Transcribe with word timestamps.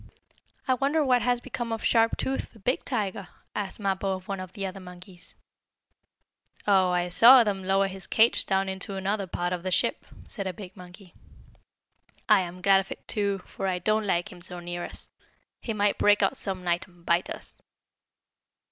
"I 0.67 0.73
wonder 0.73 1.05
what 1.05 1.21
has 1.21 1.41
become 1.41 1.71
of 1.71 1.83
Sharp 1.85 2.17
Tooth, 2.17 2.53
the 2.53 2.59
big 2.59 2.83
tiger?" 2.83 3.27
asked 3.53 3.79
Mappo, 3.79 4.13
of 4.15 4.27
one 4.27 4.39
of 4.39 4.53
the 4.53 4.65
other 4.65 4.79
monkeys. 4.79 5.35
"Oh, 6.65 6.89
I 6.89 7.07
saw 7.09 7.43
them 7.43 7.63
lower 7.63 7.87
his 7.87 8.07
cage 8.07 8.47
down 8.47 8.67
into 8.67 8.95
another 8.95 9.27
part 9.27 9.53
of 9.53 9.61
the 9.61 9.69
ship," 9.69 10.07
said 10.27 10.47
a 10.47 10.53
big 10.53 10.75
monkey. 10.75 11.13
"I 12.27 12.39
am 12.39 12.63
glad 12.63 12.79
of 12.79 12.91
it, 12.91 13.07
too, 13.07 13.43
for 13.45 13.67
I 13.67 13.77
don't 13.77 14.07
like 14.07 14.31
him 14.31 14.41
so 14.41 14.59
near 14.59 14.83
us. 14.85 15.07
He 15.61 15.71
might 15.71 15.99
break 15.99 16.23
out 16.23 16.35
some 16.35 16.63
night, 16.63 16.87
and 16.87 17.05
bite 17.05 17.29
us." 17.29 17.61